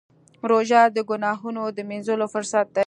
[0.49, 2.79] روژه د ګناهونو د مینځلو فرصت دی.